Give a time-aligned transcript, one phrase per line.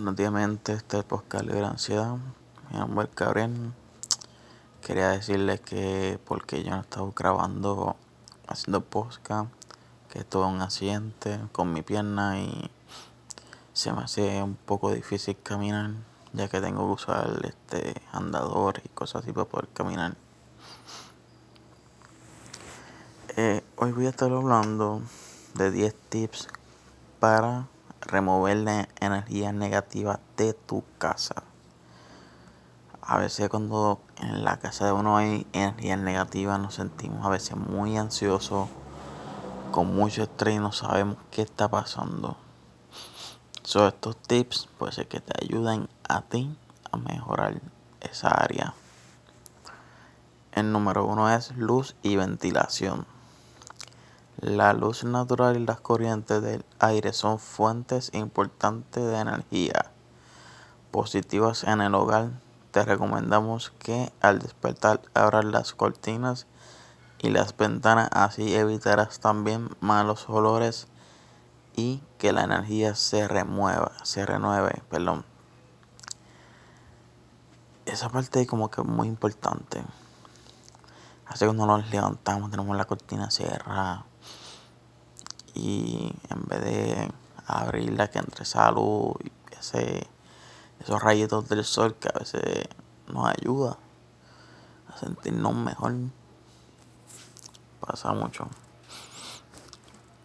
[0.00, 0.72] Buenos días, mente.
[0.72, 2.16] Este es podcast Libre Ansiedad.
[2.70, 3.74] Mi nombre es Gabriel.
[4.80, 7.96] Quería decirles que porque yo no estaba grabando,
[8.48, 9.50] haciendo podcast,
[10.10, 12.70] que tuve un accidente con mi pierna y
[13.74, 15.90] se me hace un poco difícil caminar,
[16.32, 20.16] ya que tengo que usar este andador y cosas así para poder caminar.
[23.36, 25.02] Eh, hoy voy a estar hablando
[25.56, 26.48] de 10 tips
[27.18, 27.66] para
[28.00, 31.42] remover la energía negativa de tu casa.
[33.02, 37.56] A veces cuando en la casa de uno hay energía negativa nos sentimos a veces
[37.56, 38.68] muy ansiosos,
[39.72, 42.36] con mucho estrés y no sabemos qué está pasando.
[43.62, 46.56] So, estos tips puede que te ayuden a ti
[46.90, 47.60] a mejorar
[48.00, 48.74] esa área.
[50.52, 53.06] El número uno es luz y ventilación.
[54.40, 59.92] La luz natural y las corrientes del aire son fuentes importantes de energía
[60.90, 62.30] positivas en el hogar.
[62.70, 66.46] Te recomendamos que al despertar abras las cortinas
[67.18, 70.88] y las ventanas, así evitarás también malos olores
[71.76, 75.26] y que la energía se remueva, se renueve, perdón.
[77.84, 79.82] Esa parte es como que muy importante.
[81.26, 84.06] Así que cuando nos levantamos tenemos la cortina cerrada
[85.54, 87.12] y en vez de
[87.46, 90.06] abrirla que entre salud y ese,
[90.80, 92.68] esos rayitos del sol que a veces
[93.12, 93.76] nos ayuda
[94.88, 95.94] a sentirnos mejor
[97.80, 98.48] pasa mucho.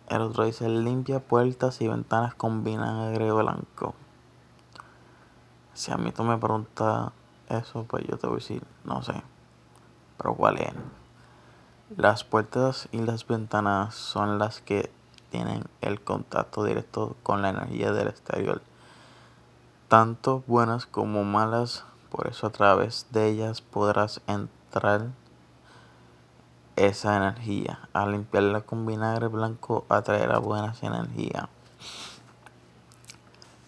[0.08, 3.96] El otro dice limpia puertas y ventanas con vinagre blanco
[5.76, 7.12] si a mí tú me preguntas
[7.50, 9.22] eso pues yo te voy a decir no sé
[10.18, 10.74] pero cuál es
[11.98, 14.90] las puertas y las ventanas son las que
[15.30, 18.62] tienen el contacto directo con la energía del exterior,
[19.88, 25.08] tanto buenas como malas, por eso a través de ellas podrás entrar
[26.76, 27.88] esa energía.
[27.94, 31.48] Al limpiarla con vinagre blanco atraerá buenas energías.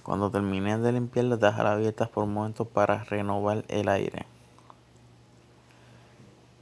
[0.03, 4.25] Cuando termines de limpiarlas, déjala abiertas por momentos para renovar el aire.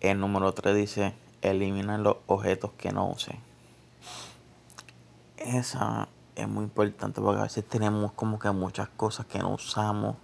[0.01, 3.54] El número 3 dice, elimina los objetos que no usen
[5.45, 10.15] esa es muy importante porque a veces tenemos como que muchas cosas que no usamos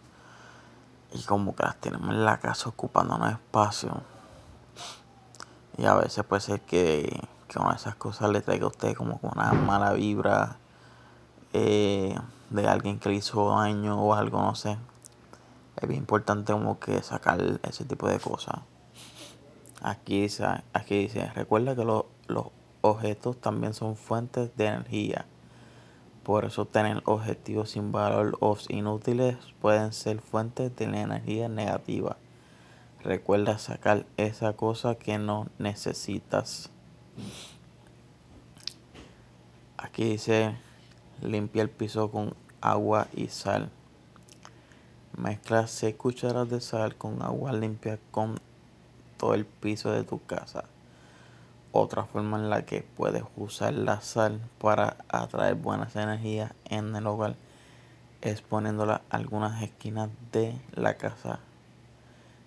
[1.13, 4.01] y como que las tenemos en la casa ocupándonos espacio.
[5.77, 8.95] Y a veces puede ser que, que una de esas cosas le traiga a usted
[8.95, 10.57] como una mala vibra
[11.53, 12.17] eh,
[12.49, 14.77] de alguien que le hizo daño o algo, no sé.
[15.75, 18.59] Es bien importante como que sacar ese tipo de cosas.
[19.81, 22.47] Aquí dice, aquí dice, recuerda que los, los
[22.81, 25.25] objetos también son fuentes de energía.
[26.23, 32.17] Por eso tener objetivos sin valor o inútiles pueden ser fuentes de energía negativa.
[33.03, 36.69] Recuerda sacar esa cosa que no necesitas.
[39.77, 40.55] Aquí dice
[41.21, 43.71] limpia el piso con agua y sal.
[45.17, 48.39] Mezcla 6 cucharas de sal con agua limpia con
[49.17, 50.65] todo el piso de tu casa.
[51.73, 57.07] Otra forma en la que puedes usar la sal para atraer buenas energías en el
[57.07, 57.35] hogar
[58.19, 61.39] es poniéndola algunas esquinas de la casa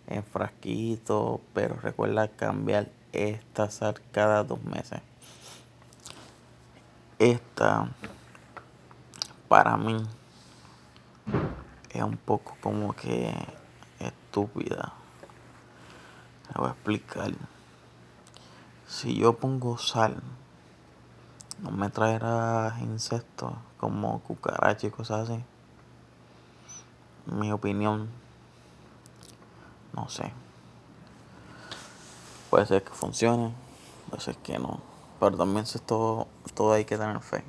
[0.08, 5.00] en frasquito, pero recuerda cambiar esta sal cada dos meses.
[7.18, 7.88] Esta
[9.48, 9.96] para mí
[11.91, 13.32] es un poco como que
[14.00, 14.92] estúpida.
[16.50, 17.53] Me voy a explicar.
[18.94, 20.22] Si yo pongo sal,
[21.60, 25.44] no me traerá insectos como cucarachas y cosas así.
[27.27, 28.09] Mi opinión,
[29.94, 30.33] no sé.
[32.50, 33.53] Puede ser que funcione,
[34.10, 34.78] puede ser que no.
[35.19, 37.43] Pero también es todo, todo hay que tener fe.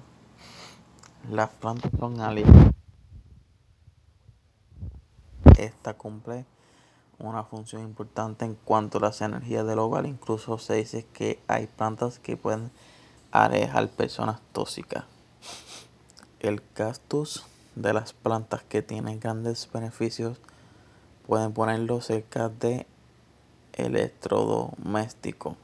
[1.29, 2.73] Las plantas son aliadas.
[5.59, 6.47] Esta cumple
[7.19, 10.05] una función importante en cuanto a las energías del hogar.
[10.05, 12.71] Incluso se dice que hay plantas que pueden
[13.31, 15.05] alejar personas tóxicas.
[16.39, 17.45] El cactus
[17.75, 20.37] de las plantas que tienen grandes beneficios
[21.27, 22.85] pueden ponerlo cerca de
[23.73, 25.55] electrodomésticos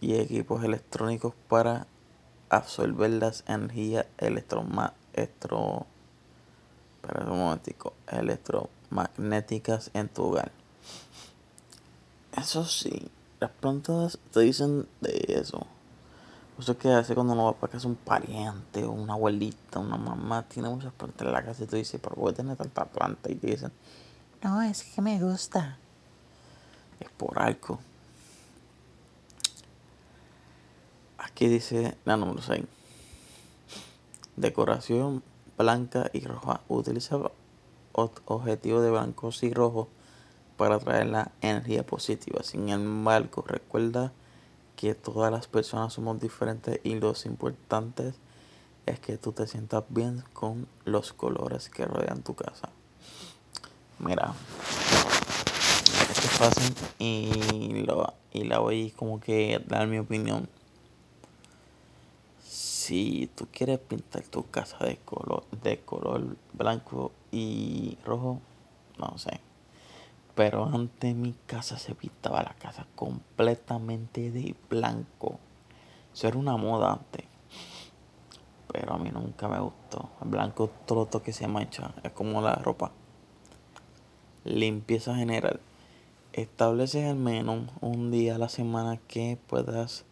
[0.00, 1.86] y equipos electrónicos para
[2.48, 5.86] absorber las energías electromagnéticas
[8.08, 10.52] electro magnéticas en tu hogar.
[12.36, 13.10] Eso sí,
[13.40, 15.66] las plantas te dicen de eso.
[16.58, 19.96] eso es que veces cuando uno va para casa un pariente o una abuelita, una
[19.96, 23.30] mamá, tiene muchas plantas en la casa y tú dices, ¿por qué tiene tanta planta?
[23.30, 23.72] Y te dicen,
[24.42, 25.78] no, es que me gusta.
[26.98, 27.78] Es por algo.
[31.18, 32.64] Aquí dice la número 6.
[34.36, 35.22] Decoración
[35.58, 36.60] blanca y roja.
[36.68, 37.18] Utiliza
[37.92, 39.88] objetivos de blancos y rojos
[40.56, 42.42] para traer la energía positiva.
[42.42, 44.12] Sin embargo, recuerda
[44.76, 48.12] que todas las personas somos diferentes y lo importante
[48.86, 52.70] es que tú te sientas bien con los colores que rodean tu casa.
[53.98, 54.32] Mira,
[56.10, 60.48] esto es fácil y, lo, y la voy como que dar mi opinión.
[62.90, 68.40] Si tú quieres pintar tu casa de color, de color blanco y rojo,
[68.98, 69.40] no sé
[70.40, 75.38] pero antes mi casa se pintaba la casa completamente de blanco.
[76.14, 77.26] Eso era una moda antes.
[78.72, 80.08] Pero a mí nunca me gustó.
[80.22, 81.92] El blanco todo lo que se mancha.
[82.02, 82.90] Es como la ropa.
[84.44, 85.60] Limpieza general.
[86.32, 90.06] Estableces al menos un día a la semana que puedas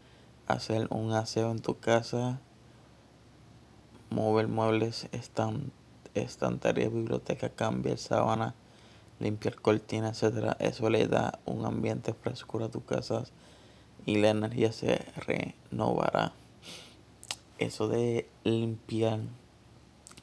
[0.47, 2.41] hacer un aseo en tu casa.
[4.11, 5.09] Mover muebles,
[6.15, 8.55] estantería, biblioteca, cambiar sábana
[9.21, 13.25] limpiar cortinas, etcétera, eso le da un ambiente fresco a tu casa
[14.07, 16.33] y la energía se renovará.
[17.59, 19.19] Eso de limpiar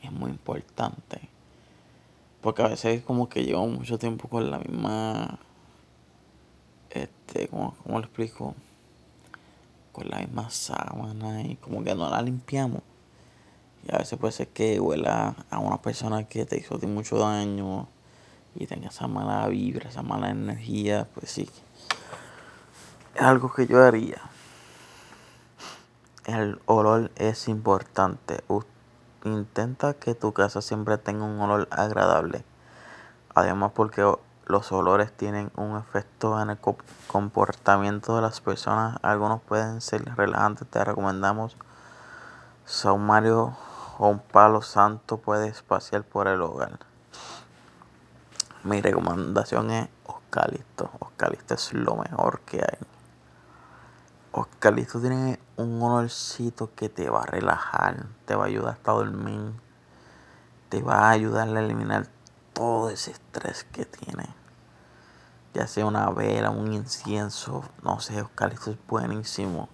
[0.02, 1.30] es muy importante.
[2.42, 5.40] Porque a veces como que llevo mucho tiempo con la misma.
[6.92, 8.56] Este, ¿cómo, cómo lo explico?
[9.92, 12.81] Con la misma sábana y como que no la limpiamos.
[13.86, 17.88] Y a veces puede ser que huela a una persona que te hizo mucho daño
[18.56, 21.50] y tenga esa mala vibra, esa mala energía, pues sí.
[23.14, 24.22] Es algo que yo haría.
[26.26, 28.44] El olor es importante.
[29.24, 32.44] Intenta que tu casa siempre tenga un olor agradable.
[33.36, 34.02] Además porque
[34.46, 36.58] los olores tienen un efecto en el
[37.08, 38.98] comportamiento de las personas.
[39.04, 40.68] Algunos pueden ser relajantes.
[40.68, 41.56] Te recomendamos
[42.66, 43.56] saumario
[43.97, 46.80] o un palo santo puede espaciar por el hogar.
[48.63, 50.89] Mi recomendación es Oscalito.
[51.00, 52.80] Oscalito es lo mejor que hay.
[54.31, 59.53] Oscalito tiene un olorcito que te va a relajar, te va a ayudar hasta dormir,
[60.68, 62.07] te va a ayudar a eliminar
[62.53, 64.27] todo ese estrés que tiene.
[65.53, 69.69] Ya sea una vela, un incienso, no sé, Oscalito es buenísimo.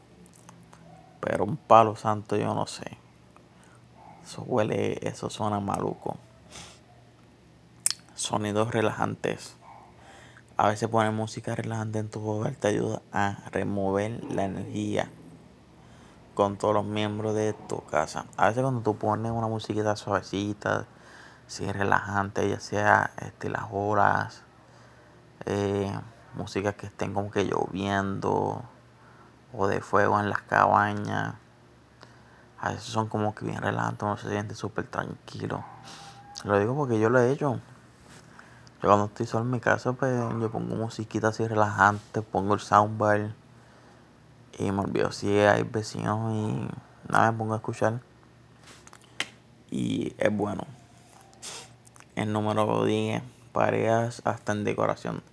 [1.21, 3.00] Pero un palo santo yo no sé.
[4.23, 6.18] Eso huele, eso suena maluco
[8.21, 9.56] sonidos relajantes.
[10.56, 15.09] A veces poner música relajante en tu hogar te ayuda a remover la energía
[16.35, 18.25] con todos los miembros de tu casa.
[18.38, 20.85] A veces cuando tú pones una musiquita suavecita,
[21.47, 24.44] si es relajante, ya sea este, las horas,
[25.45, 25.91] eh,
[26.35, 28.62] música que estén como que lloviendo
[29.51, 31.35] o de fuego en las cabañas.
[32.62, 35.63] A veces son como que bien relajantes, uno se siente súper tranquilo.
[36.44, 37.60] Lo digo porque yo lo he hecho.
[38.81, 42.60] Yo cuando estoy solo en mi casa, pues yo pongo musiquita así relajante, pongo el
[42.60, 43.34] soundbar
[44.60, 46.68] y me olvido si hay vecinos y
[47.12, 48.00] nada, me pongo a escuchar.
[49.72, 50.64] Y es bueno.
[52.16, 53.24] El número 10,
[53.54, 55.31] parejas hasta en decoración.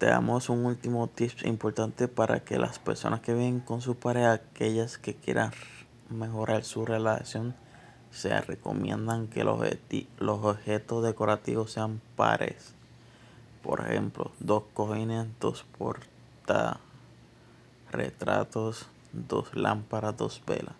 [0.00, 4.32] Te damos un último tip importante para que las personas que viven con su pareja,
[4.32, 5.52] aquellas que quieran
[6.08, 7.54] mejorar su relación,
[8.10, 9.60] se recomiendan que los,
[10.18, 12.72] los objetos decorativos sean pares.
[13.62, 16.80] Por ejemplo, dos cojines, dos porta
[17.92, 20.76] retratos, dos lámparas, dos velas.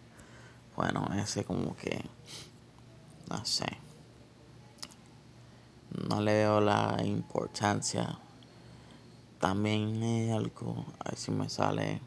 [0.76, 2.06] Bueno, ese como que
[3.28, 3.66] no sé.
[6.08, 8.18] No le veo la importancia.
[9.40, 12.00] También hay algo, a ver si me sale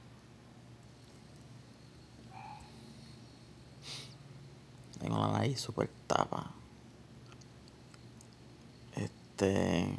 [5.04, 6.50] Tengo la nariz super tapa.
[8.96, 9.98] Este.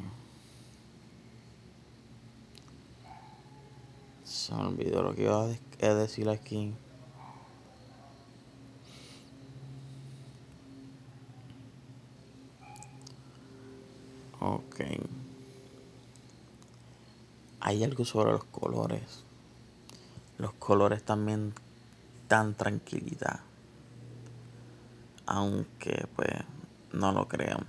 [4.23, 6.73] Se me olvidó lo que iba a decir aquí.
[17.75, 19.25] Hay algo sobre los colores.
[20.37, 21.53] Los colores también
[22.29, 23.41] dan tranquilidad
[25.27, 26.29] aunque pues
[26.93, 27.65] no lo crean.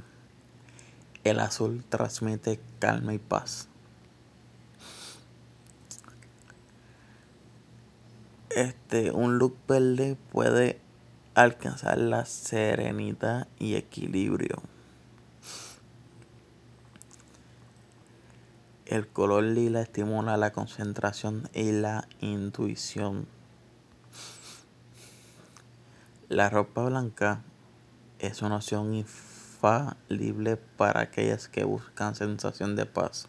[1.24, 3.68] El azul transmite calma y paz.
[8.50, 10.78] este, un look verde puede
[11.34, 14.62] alcanzar la serenidad y equilibrio.
[18.96, 23.26] El color lila estimula la concentración y la intuición.
[26.30, 27.42] La ropa blanca
[28.20, 33.28] es una opción infalible para aquellas que buscan sensación de paz.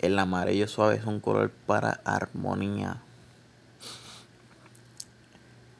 [0.00, 3.00] El amarillo suave es un color para armonía.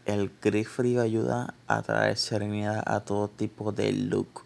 [0.05, 4.46] El gris frío ayuda a traer serenidad a todo tipo de look.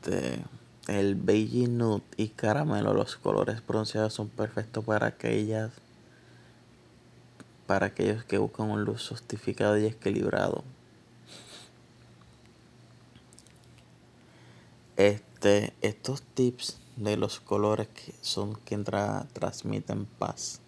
[0.00, 0.42] Este,
[0.88, 5.72] el beige nude y caramelo, los colores bronceados son perfectos para aquellas
[7.66, 10.64] para aquellos que buscan un look sofisticado y equilibrado.
[14.96, 20.60] Este, estos tips de los colores que son que transmiten paz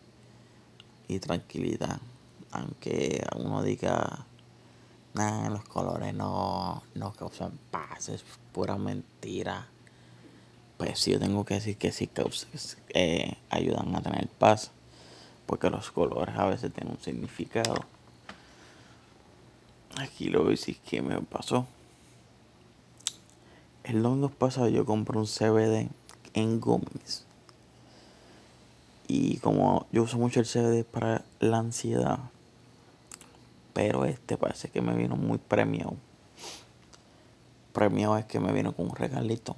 [1.09, 2.01] y tranquilidad.
[2.51, 4.27] Aunque uno diga,
[5.15, 9.69] nah, los colores no, no causan paz, es pura mentira.
[10.77, 12.51] Pues sí, yo tengo que decir que sí causan,
[12.91, 14.71] eh, ayudan a tener paz.
[15.47, 17.75] Porque los colores a veces tienen un significado.
[19.97, 21.67] Aquí lo veis que me pasó.
[23.85, 25.89] El domingo pasado yo compré un CBD
[26.35, 27.25] en gummies.
[29.09, 32.19] Y como yo uso mucho el CBD para la ansiedad,
[33.75, 35.97] pero este parece que me vino muy premiado.
[37.73, 39.57] Premiado es que me vino con un regalito.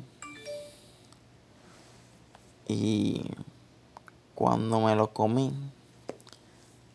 [2.69, 3.31] Y
[4.35, 5.53] cuando me lo comí,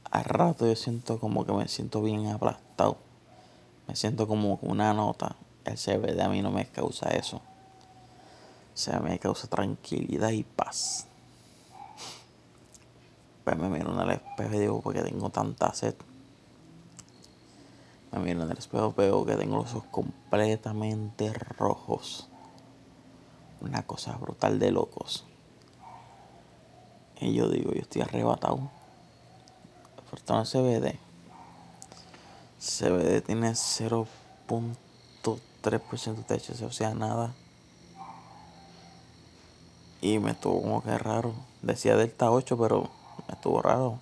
[0.10, 2.98] al rato yo siento como que me siento bien aplastado.
[3.88, 5.36] Me siento como una nota
[5.70, 7.38] el CBD a mí no me causa eso.
[7.38, 11.06] O sea, me causa tranquilidad y paz.
[13.44, 15.96] Pues me miro en el espejo y digo, porque tengo tanta sed.
[18.12, 22.28] Me miro en el espejo, veo que tengo los ojos completamente rojos.
[23.62, 25.26] Una cosa brutal de locos.
[27.20, 28.72] Y yo digo, yo estoy arrebatado.
[30.10, 30.98] Fortuna CBD.
[32.60, 34.08] CBD tiene 0.
[35.62, 37.34] 3% de THC, o sea, nada.
[40.02, 41.34] Y me estuvo como que raro.
[41.62, 42.90] Decía Delta 8, pero
[43.28, 44.00] me estuvo raro.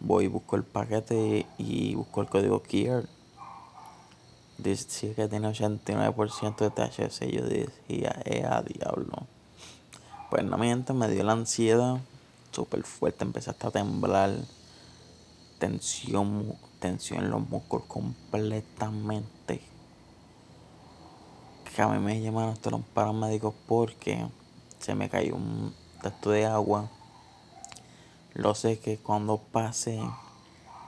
[0.00, 3.08] Voy y busco el paquete y busco el código KIER.
[4.58, 7.30] Dice que tiene 89% de THC.
[7.30, 9.26] Yo decía, eh, a diablo.
[10.30, 11.98] Pues no miento, me dio la ansiedad
[12.52, 13.24] súper fuerte.
[13.24, 14.30] Empecé hasta a temblar.
[15.58, 19.76] Tensión, tensión en los músculos completamente
[21.76, 24.26] que a me llamaron hasta los paramédicos porque
[24.78, 26.88] se me cayó un texto de agua.
[28.32, 30.00] Lo sé que cuando pase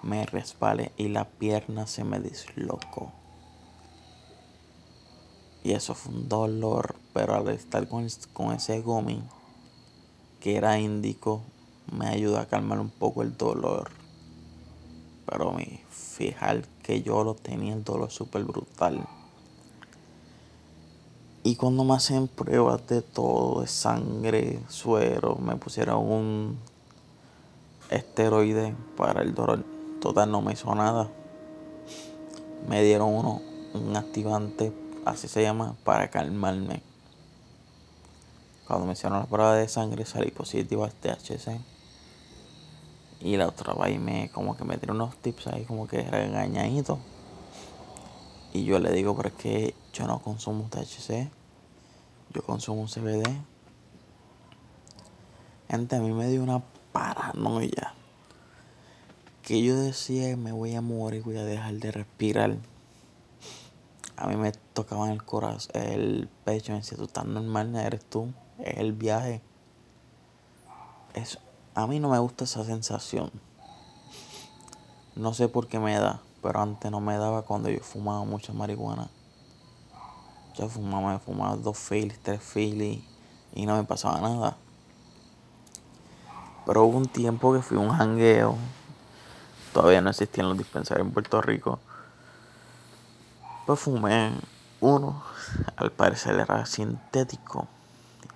[0.03, 3.13] me resbale y la pierna se me dislocó.
[5.69, 9.23] Y eso fue un dolor, pero al estar con, con ese gummy,
[10.41, 11.43] que era índico,
[11.93, 13.91] me ayudó a calmar un poco el dolor.
[15.27, 15.55] Pero
[15.91, 19.07] fijar que yo lo tenía el dolor súper brutal.
[21.43, 26.59] Y cuando me hacen pruebas de todo, de sangre, suero, me pusieron un
[27.91, 29.67] esteroide para el dolor.
[30.01, 31.11] Total, no me hizo nada.
[32.67, 33.43] Me dieron uno,
[33.75, 34.73] un activante,
[35.09, 36.83] así se llama, para calmarme.
[38.67, 41.61] Cuando me hicieron la prueba de sangre salí positivo al THC.
[43.21, 46.99] Y la otra vez me como que me dieron unos tips ahí como que regañadito.
[48.53, 51.31] Y yo le digo, pero es que yo no consumo THC
[52.35, 53.25] yo consumo un CBD.
[55.69, 56.63] Gente, a mí me dio una
[56.93, 57.95] paranoia.
[59.43, 62.57] Que yo decía, me voy a morir, voy a dejar de respirar.
[64.17, 68.09] A mí me tocaba en el corazón, el pecho, me decía, tú estás normal, eres
[68.09, 69.43] tú, es el viaje.
[71.15, 71.41] Es,
[71.75, 73.33] a mí no me gusta esa sensación.
[75.17, 78.53] No sé por qué me da, pero antes no me daba cuando yo fumaba mucha
[78.53, 79.11] marihuana.
[80.57, 83.03] Yo fumaba, me fumaba dos filis, tres filis
[83.55, 84.57] y no me pasaba nada.
[86.67, 88.55] Pero hubo un tiempo que fui un jangueo.
[89.73, 91.81] Todavía no existían los dispensarios en Puerto Rico.
[93.67, 94.31] Pues fumé
[94.81, 95.23] uno.
[95.77, 97.67] Al parecer era sintético.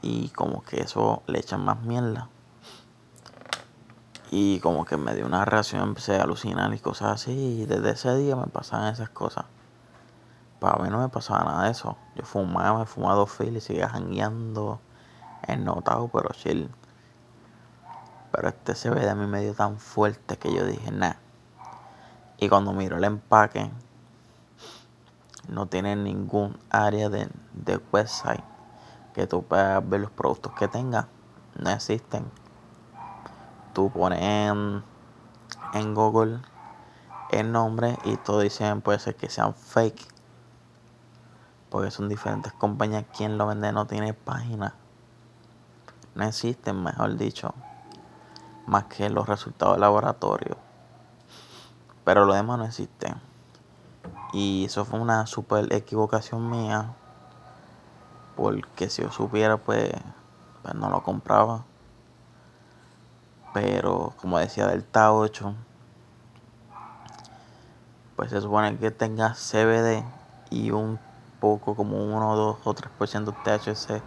[0.01, 2.29] Y como que eso le echan más mierda.
[4.31, 7.63] Y como que me dio una reacción, empecé a alucinar y cosas así.
[7.63, 9.45] Y desde ese día me pasaban esas cosas.
[10.59, 11.97] Para mí no me pasaba nada de eso.
[12.15, 14.81] Yo fumaba, me fumaba dos filas y seguía jangueando,
[15.47, 16.71] ennotado, pero chill.
[18.31, 21.15] Pero este CBD a mí me dio tan fuerte que yo dije, nah.
[22.39, 23.71] Y cuando miro el empaque,
[25.53, 28.43] no tiene ningún área de, de website
[29.13, 31.09] que tú puedas ver los productos que tenga.
[31.59, 32.31] No existen.
[33.73, 36.41] Tú pones en, Google
[37.31, 40.07] el nombre y todo dicen puede ser que sean fake.
[41.71, 43.05] Porque son diferentes compañías.
[43.17, 44.75] Quien lo vende no tiene página.
[46.15, 47.55] No existen, mejor dicho.
[48.67, 50.57] Más que los resultados de laboratorio.
[52.05, 53.15] Pero lo demás no existe.
[54.33, 56.95] Y eso fue una super equivocación mía.
[58.37, 59.93] Porque si yo supiera, pues,
[60.63, 61.65] pues no lo compraba.
[63.53, 65.55] Pero como decía Delta 8,
[68.17, 70.05] pues se supone que tenga CBD
[70.49, 70.99] y un
[71.41, 74.03] poco como 1, 2 o 3% de THC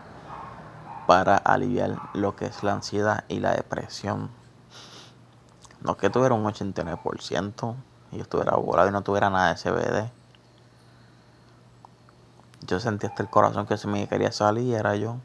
[1.06, 4.32] para aliviar lo que es la ansiedad y la depresión.
[5.82, 7.76] No que tuviera un 89%
[8.12, 10.12] y yo estuviera volado y no tuviera nada de CBD.
[12.68, 15.18] Yo sentí hasta el corazón que se me quería salir y era yo.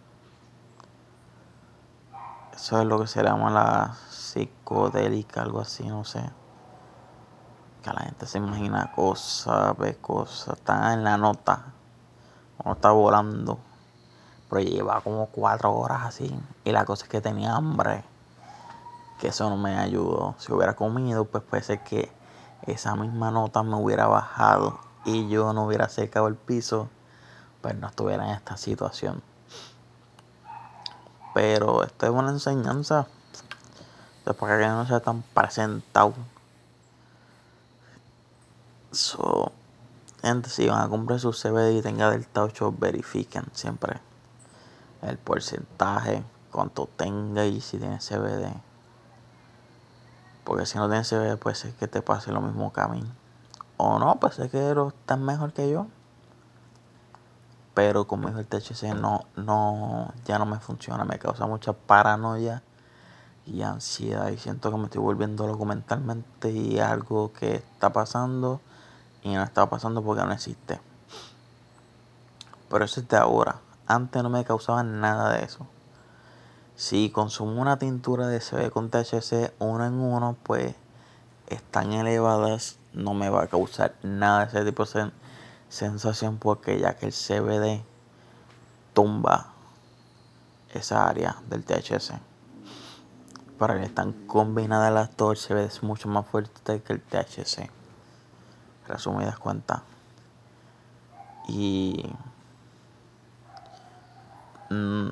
[2.53, 6.23] Eso es lo que se llama la psicodélica, algo así, no sé.
[7.83, 11.65] Que la gente se imagina cosas, ve cosas, está en la nota.
[12.63, 13.59] Uno está volando.
[14.51, 16.39] Pero lleva como cuatro horas así.
[16.65, 18.05] Y la cosa es que tenía hambre.
[19.19, 20.35] Que eso no me ayudó.
[20.39, 22.13] Si hubiera comido, pues puede ser que
[22.67, 26.89] esa misma nota me hubiera bajado y yo no hubiera acercado el piso,
[27.63, 29.23] pues no estuviera en esta situación.
[31.35, 33.07] Pero esto es una enseñanza.
[34.39, 36.15] Para que no sea tan presentado.
[38.93, 39.53] So,
[40.47, 44.01] si van a comprar su CBD y tenga Delta 8, verifiquen siempre
[45.03, 48.70] el porcentaje, cuánto tenga y si tiene CBD.
[50.45, 53.03] Porque si no tiene CBD, puede ser que te pase lo mismo que a mí.
[53.77, 55.87] O no, puede ser que estás mejor que yo.
[57.75, 61.05] Pero conmigo el THC no, no, ya no me funciona.
[61.05, 62.63] Me causa mucha paranoia
[63.47, 64.29] y ansiedad.
[64.29, 68.61] Y siento que me estoy volviendo loco mentalmente y algo que está pasando
[69.23, 70.81] y no está pasando porque no existe.
[72.69, 73.61] Pero eso es de ahora.
[73.87, 75.67] Antes no me causaba nada de eso.
[76.81, 80.75] Si consumo una tintura de CBD con THC uno en uno, pues
[81.49, 85.11] están elevadas, no me va a causar nada de ese tipo de
[85.69, 87.85] sensación porque ya que el CBD
[88.95, 89.53] tumba
[90.73, 92.15] esa área del THC.
[93.59, 97.69] Para que están combinadas las dos, el CBD es mucho más fuerte que el THC.
[98.89, 99.83] Resumidas cuentas.
[101.47, 102.11] Y
[104.71, 105.11] mm,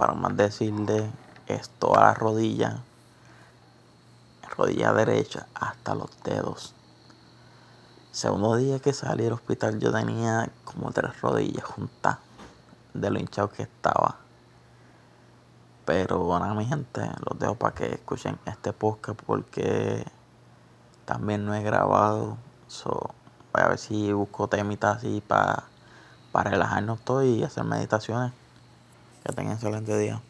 [0.00, 1.10] para más decirle,
[1.46, 2.80] esto a la rodilla,
[4.56, 6.74] rodilla derecha hasta los dedos.
[8.10, 12.16] Segundo día que salí del hospital yo tenía como tres rodillas juntas
[12.94, 14.16] de lo hinchado que estaba.
[15.84, 20.06] Pero bueno, mi gente, los dejo para que escuchen este podcast porque
[21.04, 22.38] también no he grabado.
[22.68, 23.10] So,
[23.52, 25.64] voy a ver si busco temitas así para,
[26.32, 28.39] para relajarnos todos y hacer meditaciones.
[29.24, 30.22] Que tengan excelente día.